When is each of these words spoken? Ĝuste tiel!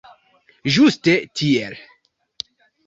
Ĝuste 0.77 1.15
tiel! 1.41 1.79